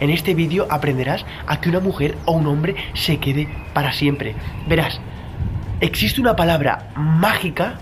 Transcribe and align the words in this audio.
En 0.00 0.10
este 0.10 0.34
vídeo 0.34 0.66
aprenderás 0.70 1.24
a 1.46 1.60
que 1.60 1.68
una 1.68 1.80
mujer 1.80 2.16
o 2.24 2.32
un 2.32 2.46
hombre 2.46 2.74
se 2.94 3.18
quede 3.18 3.48
para 3.74 3.92
siempre. 3.92 4.34
Verás, 4.66 5.00
existe 5.80 6.20
una 6.20 6.36
palabra 6.36 6.90
mágica 6.96 7.78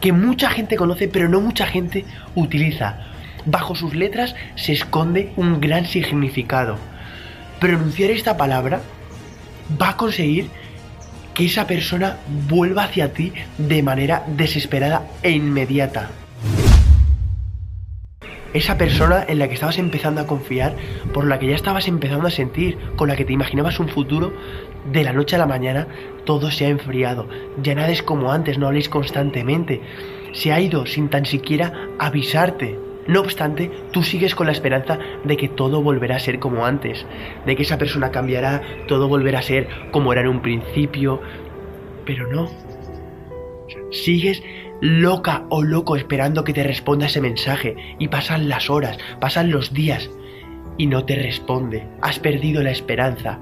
que 0.00 0.12
mucha 0.12 0.50
gente 0.50 0.76
conoce 0.76 1.08
pero 1.08 1.28
no 1.28 1.40
mucha 1.40 1.66
gente 1.66 2.04
utiliza. 2.34 2.98
Bajo 3.46 3.74
sus 3.74 3.94
letras 3.94 4.34
se 4.56 4.72
esconde 4.72 5.32
un 5.36 5.60
gran 5.60 5.86
significado. 5.86 6.76
Pronunciar 7.60 8.10
esta 8.10 8.36
palabra 8.36 8.82
va 9.80 9.90
a 9.90 9.96
conseguir 9.96 10.50
que 11.34 11.46
esa 11.46 11.66
persona 11.66 12.18
vuelva 12.48 12.84
hacia 12.84 13.12
ti 13.12 13.32
de 13.56 13.82
manera 13.82 14.24
desesperada 14.26 15.06
e 15.22 15.30
inmediata. 15.30 16.10
Esa 18.54 18.78
persona 18.78 19.24
en 19.28 19.38
la 19.38 19.48
que 19.48 19.54
estabas 19.54 19.78
empezando 19.78 20.20
a 20.20 20.26
confiar, 20.26 20.74
por 21.12 21.26
la 21.26 21.38
que 21.38 21.48
ya 21.48 21.54
estabas 21.54 21.86
empezando 21.86 22.26
a 22.26 22.30
sentir, 22.30 22.78
con 22.96 23.08
la 23.08 23.16
que 23.16 23.24
te 23.24 23.32
imaginabas 23.32 23.78
un 23.78 23.88
futuro, 23.88 24.32
de 24.90 25.04
la 25.04 25.12
noche 25.12 25.36
a 25.36 25.38
la 25.38 25.46
mañana 25.46 25.86
todo 26.24 26.50
se 26.50 26.66
ha 26.66 26.68
enfriado. 26.68 27.28
Ya 27.62 27.74
nada 27.74 27.90
es 27.90 28.02
como 28.02 28.32
antes, 28.32 28.58
no 28.58 28.66
habléis 28.66 28.88
constantemente. 28.88 29.80
Se 30.32 30.52
ha 30.52 30.60
ido 30.60 30.86
sin 30.86 31.08
tan 31.08 31.26
siquiera 31.26 31.88
avisarte. 31.98 32.78
No 33.06 33.20
obstante, 33.20 33.70
tú 33.92 34.02
sigues 34.02 34.34
con 34.34 34.46
la 34.46 34.52
esperanza 34.52 34.98
de 35.24 35.36
que 35.36 35.48
todo 35.48 35.82
volverá 35.82 36.16
a 36.16 36.20
ser 36.20 36.38
como 36.38 36.66
antes, 36.66 37.06
de 37.46 37.56
que 37.56 37.62
esa 37.62 37.78
persona 37.78 38.10
cambiará, 38.10 38.62
todo 38.86 39.08
volverá 39.08 39.38
a 39.38 39.42
ser 39.42 39.68
como 39.90 40.12
era 40.12 40.20
en 40.20 40.28
un 40.28 40.42
principio, 40.42 41.22
pero 42.04 42.30
no. 42.30 42.50
Sigues 43.90 44.42
loca 44.80 45.44
o 45.48 45.62
loco 45.62 45.96
esperando 45.96 46.44
que 46.44 46.52
te 46.52 46.62
responda 46.62 47.06
ese 47.06 47.20
mensaje 47.20 47.76
y 47.98 48.08
pasan 48.08 48.48
las 48.48 48.70
horas, 48.70 48.98
pasan 49.20 49.50
los 49.50 49.72
días 49.72 50.10
y 50.76 50.86
no 50.86 51.04
te 51.04 51.16
responde. 51.16 51.86
Has 52.00 52.18
perdido 52.18 52.62
la 52.62 52.70
esperanza. 52.70 53.38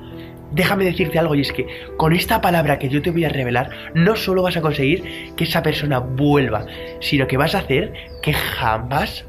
Déjame 0.52 0.84
decirte 0.84 1.18
algo 1.18 1.34
y 1.34 1.42
es 1.42 1.52
que 1.52 1.66
con 1.96 2.12
esta 2.12 2.41
palabra 2.41 2.78
que 2.78 2.88
yo 2.88 3.02
te 3.02 3.11
voy 3.11 3.24
a 3.24 3.28
revelar 3.28 3.70
no 3.94 4.16
solo 4.16 4.42
vas 4.42 4.56
a 4.56 4.62
conseguir 4.62 5.34
que 5.36 5.44
esa 5.44 5.62
persona 5.62 5.98
vuelva, 5.98 6.66
sino 7.00 7.27
que 7.27 7.36
vas 7.36 7.55
a 7.55 7.58
hacer 7.58 7.92
que 8.22 8.33
jamás 8.33 9.27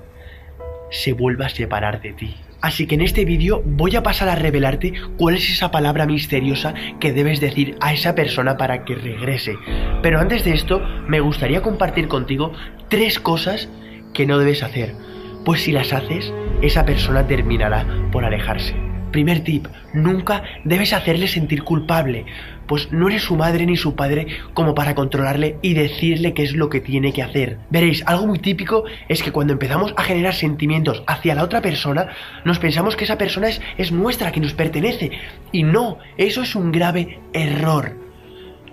se 0.90 1.14
vuelva 1.14 1.48
a 1.48 1.50
separar 1.50 2.02
de 2.02 2.14
ti. 2.14 2.36
Así 2.68 2.86
que 2.86 2.96
en 2.96 3.02
este 3.02 3.24
vídeo 3.24 3.64
voy 3.66 3.96
a 3.96 4.04
pasar 4.04 4.28
a 4.28 4.36
revelarte 4.36 4.92
cuál 5.16 5.36
es 5.36 5.50
esa 5.50 5.72
palabra 5.72 6.06
misteriosa 6.06 6.74
que 7.00 7.14
debes 7.14 7.40
decir 7.40 7.78
a 7.80 7.94
esa 7.94 8.14
persona 8.14 8.58
para 8.58 8.84
que 8.84 8.94
regrese. 8.94 9.56
Pero 10.02 10.20
antes 10.20 10.44
de 10.44 10.52
esto, 10.52 10.82
me 11.08 11.22
gustaría 11.22 11.62
compartir 11.62 12.10
contigo 12.10 12.52
tres 12.90 13.22
cosas 13.22 13.70
que 14.14 14.26
no 14.26 14.38
debes 14.38 14.64
hacer. 14.64 14.96
Pues 15.46 15.62
si 15.62 15.72
las 15.72 15.94
haces, 15.94 16.34
esa 16.62 16.84
persona 16.84 17.26
terminará 17.26 17.88
por 18.12 18.26
alejarse. 18.26 18.87
Primer 19.12 19.44
tip, 19.44 19.68
nunca 19.94 20.44
debes 20.64 20.94
hacerle 20.94 21.28
sentir 21.28 21.64
culpable, 21.64 22.26
pues 22.68 22.92
no 22.92 23.08
eres 23.08 23.24
su 23.24 23.36
madre 23.36 23.66
ni 23.66 23.78
su 23.78 23.96
padre 23.96 24.28
como 24.54 24.76
para 24.76 24.96
controlarle 24.96 25.58
y 25.62 25.74
decirle 25.74 26.34
qué 26.34 26.44
es 26.44 26.54
lo 26.54 26.70
que 26.70 26.82
tiene 26.82 27.14
que 27.14 27.24
hacer. 27.24 27.58
Veréis, 27.70 28.04
algo 28.06 28.28
muy 28.28 28.40
típico 28.40 28.84
es 29.08 29.24
que 29.24 29.32
cuando 29.32 29.54
empezamos 29.54 29.94
a 29.96 30.04
generar 30.04 30.34
sentimientos 30.34 31.04
hacia 31.08 31.36
la 31.36 31.44
otra 31.44 31.62
persona, 31.62 32.10
nos 32.44 32.60
pensamos 32.60 32.96
que 32.96 33.06
esa 33.06 33.18
persona 33.18 33.48
es, 33.48 33.62
es 33.78 33.92
nuestra, 33.92 34.32
que 34.32 34.42
nos 34.42 34.54
pertenece. 34.54 35.12
Y 35.52 35.64
no, 35.64 35.98
eso 36.18 36.42
es 36.42 36.56
un 36.56 36.72
grave 36.72 37.20
error. 37.34 38.07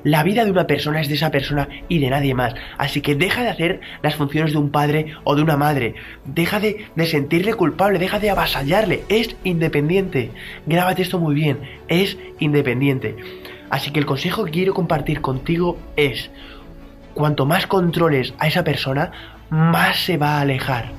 La 0.05 0.23
vida 0.23 0.45
de 0.45 0.51
una 0.51 0.67
persona 0.67 1.01
es 1.01 1.09
de 1.09 1.15
esa 1.15 1.31
persona 1.31 1.67
y 1.89 1.99
de 1.99 2.11
nadie 2.11 2.35
más. 2.35 2.55
Así 2.77 3.01
que 3.01 3.15
deja 3.15 3.43
de 3.43 3.49
hacer 3.49 3.81
las 4.03 4.17
funciones 4.17 4.53
de 4.53 4.59
un 4.59 4.71
padre 4.71 5.15
o 5.25 5.35
de 5.35 5.43
una 5.43 5.57
madre. 5.57 5.95
Deja 6.27 6.61
de, 6.61 6.87
sentirle 7.07 7.55
culpable, 7.55 7.99
deja 7.99 8.21
de 8.21 8.29
avasallarle. 8.29 9.05
Es 9.09 9.35
independiente. 9.45 10.31
Grábate 10.67 11.03
esto 11.03 11.19
muy 11.19 11.35
bien. 11.35 11.59
Es 11.89 12.19
independiente. 12.39 13.17
Así 13.71 13.91
que 13.91 13.99
el 13.99 14.07
consejo 14.07 14.45
que 14.45 14.51
quiero 14.51 14.75
compartir 14.75 15.23
contigo 15.23 15.79
es, 15.97 16.31
cuanto 17.15 17.47
más 17.47 17.67
controles 17.67 18.35
a 18.39 18.47
esa 18.47 18.63
persona, 18.63 19.11
más 19.49 20.01
se 20.01 20.19
va 20.19 20.37
a 20.37 20.43
alejar. 20.43 20.93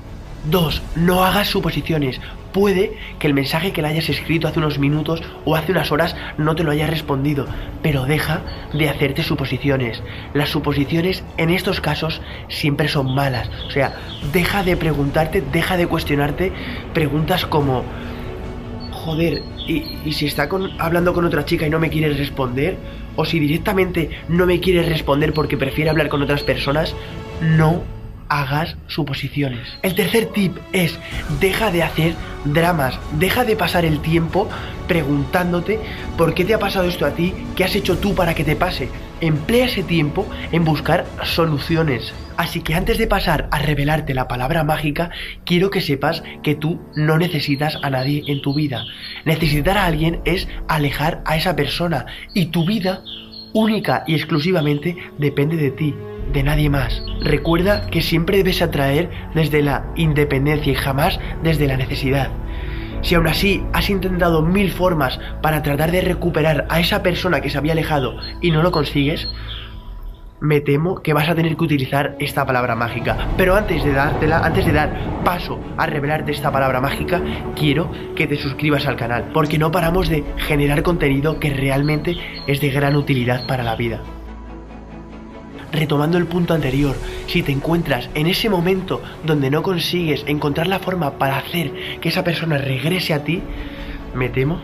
2. 0.50 0.82
No 0.96 1.24
hagas 1.24 1.46
suposiciones. 1.46 2.20
Puede 2.56 2.96
que 3.18 3.26
el 3.26 3.34
mensaje 3.34 3.72
que 3.72 3.82
le 3.82 3.88
hayas 3.88 4.08
escrito 4.08 4.48
hace 4.48 4.60
unos 4.60 4.78
minutos 4.78 5.22
o 5.44 5.56
hace 5.56 5.72
unas 5.72 5.92
horas 5.92 6.16
no 6.38 6.56
te 6.56 6.64
lo 6.64 6.70
haya 6.70 6.86
respondido, 6.86 7.44
pero 7.82 8.06
deja 8.06 8.40
de 8.72 8.88
hacerte 8.88 9.22
suposiciones. 9.22 10.02
Las 10.32 10.48
suposiciones 10.48 11.22
en 11.36 11.50
estos 11.50 11.82
casos 11.82 12.22
siempre 12.48 12.88
son 12.88 13.14
malas. 13.14 13.50
O 13.66 13.70
sea, 13.70 13.96
deja 14.32 14.62
de 14.62 14.74
preguntarte, 14.78 15.42
deja 15.52 15.76
de 15.76 15.86
cuestionarte 15.86 16.50
preguntas 16.94 17.44
como, 17.44 17.84
joder, 18.90 19.42
¿y, 19.68 20.10
si 20.14 20.24
está 20.24 20.48
hablando 20.78 21.12
con 21.12 21.26
otra 21.26 21.44
chica 21.44 21.66
y 21.66 21.70
no 21.70 21.78
me 21.78 21.90
quiere 21.90 22.08
responder? 22.14 22.78
O 23.16 23.26
si 23.26 23.38
directamente 23.38 24.08
no 24.30 24.46
me 24.46 24.60
quiere 24.60 24.82
responder 24.82 25.34
porque 25.34 25.58
prefiere 25.58 25.90
hablar 25.90 26.08
con 26.08 26.22
otras 26.22 26.42
personas, 26.42 26.94
no 27.42 27.95
hagas 28.28 28.76
suposiciones. 28.86 29.68
El 29.82 29.94
tercer 29.94 30.26
tip 30.26 30.56
es 30.72 30.98
deja 31.40 31.70
de 31.70 31.82
hacer 31.82 32.14
dramas, 32.44 32.98
deja 33.18 33.44
de 33.44 33.56
pasar 33.56 33.84
el 33.84 34.00
tiempo 34.00 34.48
preguntándote 34.88 35.80
por 36.16 36.34
qué 36.34 36.44
te 36.44 36.54
ha 36.54 36.58
pasado 36.58 36.86
esto 36.86 37.06
a 37.06 37.10
ti, 37.10 37.34
qué 37.56 37.64
has 37.64 37.74
hecho 37.74 37.98
tú 37.98 38.14
para 38.14 38.34
que 38.34 38.44
te 38.44 38.56
pase. 38.56 38.88
Emplea 39.20 39.66
ese 39.66 39.82
tiempo 39.82 40.26
en 40.52 40.64
buscar 40.64 41.06
soluciones. 41.24 42.12
Así 42.36 42.60
que 42.60 42.74
antes 42.74 42.98
de 42.98 43.06
pasar 43.06 43.48
a 43.50 43.58
revelarte 43.58 44.12
la 44.12 44.28
palabra 44.28 44.62
mágica, 44.62 45.10
quiero 45.44 45.70
que 45.70 45.80
sepas 45.80 46.22
que 46.42 46.54
tú 46.54 46.80
no 46.94 47.16
necesitas 47.16 47.78
a 47.82 47.88
nadie 47.88 48.24
en 48.26 48.42
tu 48.42 48.54
vida. 48.54 48.84
Necesitar 49.24 49.78
a 49.78 49.86
alguien 49.86 50.20
es 50.24 50.46
alejar 50.68 51.22
a 51.24 51.36
esa 51.36 51.56
persona 51.56 52.06
y 52.34 52.46
tu 52.46 52.66
vida 52.66 53.02
única 53.54 54.04
y 54.06 54.14
exclusivamente 54.14 54.96
depende 55.18 55.56
de 55.56 55.70
ti 55.70 55.94
de 56.32 56.42
nadie 56.42 56.70
más. 56.70 57.02
Recuerda 57.20 57.86
que 57.86 58.02
siempre 58.02 58.38
debes 58.38 58.62
atraer 58.62 59.10
desde 59.34 59.62
la 59.62 59.86
independencia 59.96 60.72
y 60.72 60.76
jamás 60.76 61.18
desde 61.42 61.66
la 61.66 61.76
necesidad. 61.76 62.30
Si 63.02 63.14
aún 63.14 63.28
así 63.28 63.64
has 63.72 63.88
intentado 63.90 64.42
mil 64.42 64.70
formas 64.70 65.20
para 65.42 65.62
tratar 65.62 65.92
de 65.92 66.00
recuperar 66.00 66.66
a 66.68 66.80
esa 66.80 67.02
persona 67.02 67.40
que 67.40 67.50
se 67.50 67.58
había 67.58 67.72
alejado 67.72 68.16
y 68.40 68.50
no 68.50 68.62
lo 68.62 68.72
consigues, 68.72 69.28
me 70.40 70.60
temo 70.60 71.02
que 71.02 71.12
vas 71.12 71.28
a 71.28 71.34
tener 71.34 71.56
que 71.56 71.64
utilizar 71.64 72.16
esta 72.18 72.44
palabra 72.44 72.74
mágica. 72.74 73.16
Pero 73.36 73.54
antes 73.54 73.84
de 73.84 73.92
dártela, 73.92 74.40
antes 74.40 74.66
de 74.66 74.72
dar 74.72 75.22
paso 75.24 75.58
a 75.76 75.86
revelarte 75.86 76.32
esta 76.32 76.52
palabra 76.52 76.80
mágica, 76.80 77.20
quiero 77.54 77.90
que 78.14 78.26
te 78.26 78.36
suscribas 78.36 78.86
al 78.86 78.96
canal, 78.96 79.30
porque 79.32 79.58
no 79.58 79.70
paramos 79.70 80.08
de 80.08 80.24
generar 80.36 80.82
contenido 80.82 81.40
que 81.40 81.50
realmente 81.50 82.16
es 82.46 82.60
de 82.60 82.70
gran 82.70 82.96
utilidad 82.96 83.46
para 83.46 83.62
la 83.62 83.76
vida 83.76 84.00
retomando 85.76 86.18
el 86.18 86.26
punto 86.26 86.54
anterior, 86.54 86.96
si 87.26 87.42
te 87.42 87.52
encuentras 87.52 88.10
en 88.14 88.26
ese 88.26 88.48
momento 88.48 89.02
donde 89.24 89.50
no 89.50 89.62
consigues 89.62 90.24
encontrar 90.26 90.66
la 90.66 90.78
forma 90.78 91.18
para 91.18 91.38
hacer 91.38 91.72
que 92.00 92.08
esa 92.08 92.24
persona 92.24 92.58
regrese 92.58 93.14
a 93.14 93.22
ti, 93.22 93.42
me 94.14 94.28
temo 94.28 94.60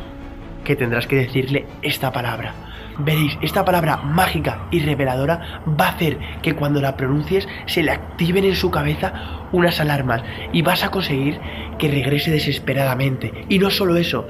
que 0.64 0.76
tendrás 0.76 1.06
que 1.06 1.16
decirle 1.16 1.66
esta 1.82 2.12
palabra. 2.12 2.54
Veréis, 2.98 3.38
esta 3.40 3.64
palabra 3.64 3.96
mágica 3.96 4.66
y 4.70 4.80
reveladora 4.80 5.62
va 5.68 5.86
a 5.86 5.90
hacer 5.90 6.18
que 6.42 6.54
cuando 6.54 6.80
la 6.80 6.96
pronuncies 6.96 7.48
se 7.66 7.82
le 7.82 7.90
activen 7.90 8.44
en 8.44 8.54
su 8.54 8.70
cabeza 8.70 9.48
unas 9.50 9.80
alarmas 9.80 10.22
y 10.52 10.62
vas 10.62 10.84
a 10.84 10.90
conseguir 10.90 11.40
que 11.78 11.88
regrese 11.88 12.30
desesperadamente. 12.30 13.46
Y 13.48 13.58
no 13.58 13.70
solo 13.70 13.96
eso, 13.96 14.28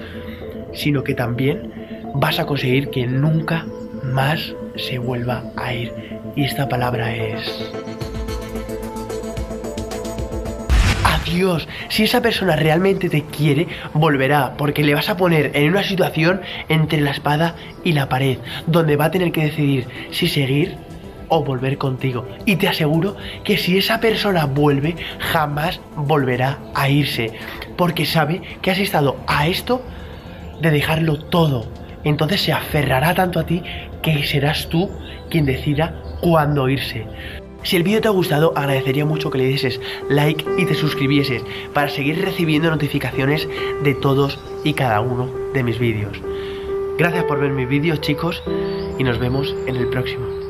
sino 0.74 1.02
que 1.02 1.14
también 1.14 1.72
vas 2.14 2.38
a 2.38 2.46
conseguir 2.46 2.90
que 2.90 3.06
nunca 3.06 3.66
más 4.04 4.54
se 4.76 4.98
vuelva 4.98 5.44
a 5.56 5.72
ir. 5.74 5.92
Y 6.36 6.44
esta 6.44 6.68
palabra 6.68 7.14
es... 7.14 7.70
Adiós. 11.04 11.66
Si 11.88 12.04
esa 12.04 12.20
persona 12.20 12.56
realmente 12.56 13.08
te 13.08 13.24
quiere, 13.24 13.66
volverá, 13.94 14.54
porque 14.56 14.82
le 14.82 14.94
vas 14.94 15.08
a 15.08 15.16
poner 15.16 15.52
en 15.54 15.70
una 15.70 15.82
situación 15.82 16.42
entre 16.68 17.00
la 17.00 17.10
espada 17.10 17.54
y 17.84 17.92
la 17.92 18.08
pared, 18.08 18.38
donde 18.66 18.96
va 18.96 19.06
a 19.06 19.10
tener 19.10 19.32
que 19.32 19.44
decidir 19.44 19.86
si 20.10 20.28
seguir 20.28 20.76
o 21.28 21.42
volver 21.42 21.78
contigo. 21.78 22.26
Y 22.44 22.56
te 22.56 22.68
aseguro 22.68 23.16
que 23.44 23.56
si 23.56 23.78
esa 23.78 24.00
persona 24.00 24.44
vuelve, 24.44 24.96
jamás 25.18 25.80
volverá 25.96 26.58
a 26.74 26.90
irse, 26.90 27.32
porque 27.76 28.04
sabe 28.04 28.42
que 28.60 28.70
has 28.70 28.78
estado 28.78 29.16
a 29.26 29.46
esto 29.46 29.82
de 30.60 30.70
dejarlo 30.70 31.18
todo. 31.18 31.66
Entonces 32.04 32.40
se 32.42 32.52
aferrará 32.52 33.14
tanto 33.14 33.38
a 33.38 33.46
ti 33.46 33.62
que 34.02 34.22
serás 34.24 34.68
tú 34.68 34.90
quien 35.30 35.44
decida 35.44 35.94
cuándo 36.20 36.68
irse. 36.68 37.06
Si 37.62 37.76
el 37.76 37.84
vídeo 37.84 38.00
te 38.00 38.08
ha 38.08 38.12
gustado, 38.12 38.52
agradecería 38.56 39.04
mucho 39.04 39.30
que 39.30 39.38
le 39.38 39.44
dieses 39.44 39.80
like 40.08 40.44
y 40.58 40.66
te 40.66 40.74
suscribieses 40.74 41.44
para 41.72 41.88
seguir 41.88 42.20
recibiendo 42.20 42.70
notificaciones 42.70 43.48
de 43.84 43.94
todos 43.94 44.38
y 44.64 44.72
cada 44.72 45.00
uno 45.00 45.30
de 45.54 45.62
mis 45.62 45.78
vídeos. 45.78 46.20
Gracias 46.98 47.24
por 47.24 47.40
ver 47.40 47.50
mis 47.52 47.68
vídeos 47.68 48.00
chicos 48.00 48.42
y 48.98 49.04
nos 49.04 49.18
vemos 49.18 49.54
en 49.66 49.76
el 49.76 49.88
próximo. 49.88 50.41